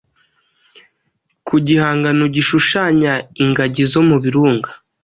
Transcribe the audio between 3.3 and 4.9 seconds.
ingagi zo mu Birunga